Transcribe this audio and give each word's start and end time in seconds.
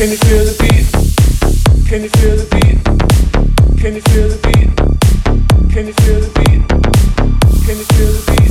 Can 0.00 0.08
you 0.08 0.16
feel 0.16 0.44
the 0.48 0.56
beat? 0.56 0.88
Can 1.86 2.00
you 2.00 2.08
feel 2.08 2.32
the 2.32 2.48
beat? 2.56 2.80
Can 3.76 3.92
you 3.92 4.00
feel 4.08 4.28
the 4.32 4.40
beat? 4.48 4.72
Can 5.68 5.86
you 5.88 5.92
feel 6.00 6.20
the 6.24 6.32
beat? 6.40 6.64
Can 7.68 7.76
you 7.76 7.84
feel 7.84 8.08
the 8.08 8.24
beat? 8.32 8.48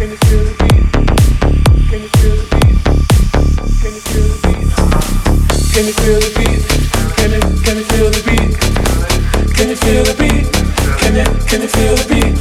Can 0.00 0.08
you 0.08 0.16
feel 0.24 0.40
the 0.40 0.56
beat? 0.64 0.80
Can 1.84 2.00
you 2.00 2.08
feel 2.16 2.40
the 2.40 2.48
beat? 2.56 2.72
Can 2.72 3.84
you 3.84 3.92
feel 4.00 4.32
the 4.32 4.40
beat? 4.40 4.72
Can 5.76 5.84
you 5.84 5.92
feel 6.00 6.16
the 6.16 6.32
beat? 6.48 7.44
Can 7.60 7.76
you 7.76 7.84
feel 7.84 8.08
the 8.08 8.24
beat? 8.24 8.56
Can 9.52 9.68
you 9.68 9.76
feel 9.76 10.00
the 10.08 10.16
beat? 10.16 10.48
Can 11.04 11.20
you 11.20 11.24
can 11.50 11.60
you 11.60 11.68
feel 11.68 11.92
the 12.00 12.06
beat? 12.08 12.32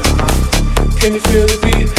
Can 1.01 1.11
you 1.15 1.19
feel 1.19 1.47
the 1.47 1.59
beat? 1.67 1.98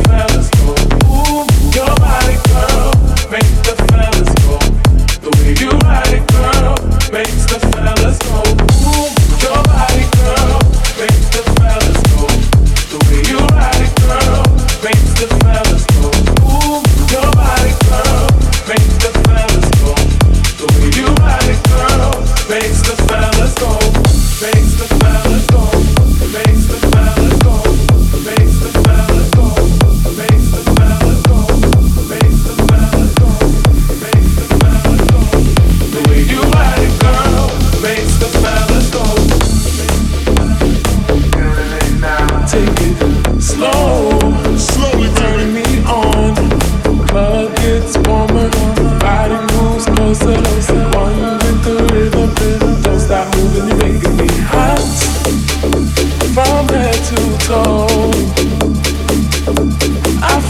I 57.53 57.55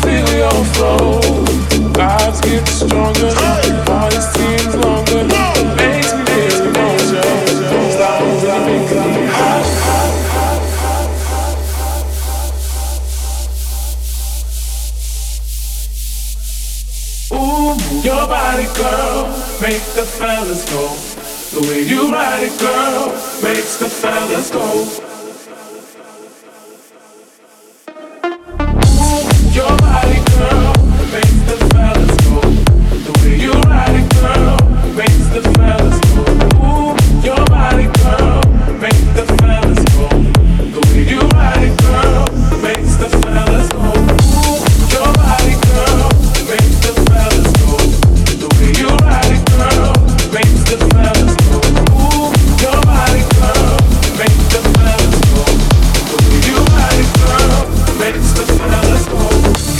feel 0.03 0.29
your 0.37 0.65
flow. 0.75 1.19
Vibes 1.97 2.41
get 2.43 2.67
stronger. 2.67 3.31
Seems 4.21 4.75
longer. 4.75 5.23
Makes 5.77 6.13
me 6.13 6.41
Ooh, 17.33 17.77
your 18.03 18.27
body, 18.27 18.67
girl, 18.75 19.27
make 19.59 19.81
the 19.95 20.05
fellas 20.05 20.65
go. 20.69 20.85
The 21.59 21.61
way 21.67 21.81
you 21.81 22.11
ride 22.11 22.43
it, 22.43 22.59
girl, 22.59 23.07
makes 23.41 23.77
the 23.77 23.89
fellas 23.89 24.51
go. 24.51 25.10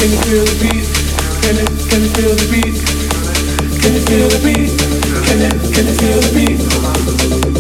Can 0.02 0.10
you 0.10 0.18
feel 0.18 0.44
the 0.44 0.58
beat? 0.64 0.88
Can 1.44 2.02
you 2.02 2.10
feel 2.10 2.34
the 2.34 2.48
beat? 2.50 2.74
Can 3.82 3.94
you 3.94 4.02
feel 4.02 4.30
the 4.30 4.40
beat? 4.42 4.74
Can 5.28 5.86
you 5.86 5.94
feel 5.94 6.20
the 6.20 6.32
beat? 6.34 6.58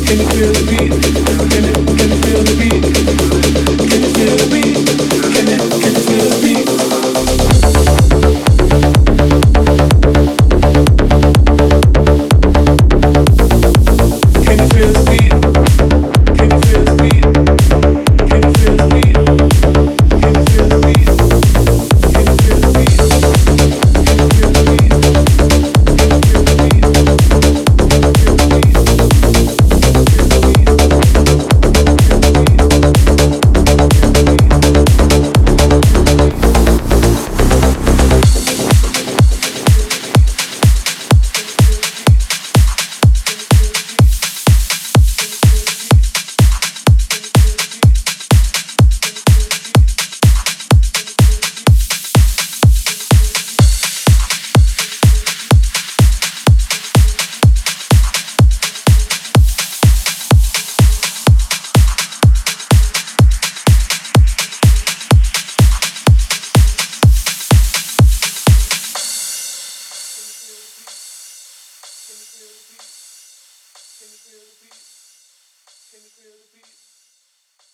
Can 0.07 0.17
you 0.17 0.25
feel 0.25 0.51
the 0.51 0.63
beat? 0.65 1.30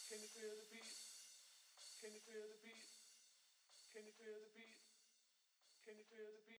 Can 0.07 0.24
you 0.24 0.31
feel 0.31 0.56
the 0.56 0.63
beat? 0.71 0.88
Can 2.00 2.15
you 2.15 2.24
feel 2.24 2.39
the 2.39 2.56
beat? 2.63 2.80
Can 3.92 4.07
you 4.07 4.15
feel 4.15 4.39
the 4.39 4.48
beat? 4.56 4.80
Can 5.83 6.00
you 6.00 6.07
feel 6.07 6.24
the 6.31 6.39
beat? 6.48 6.56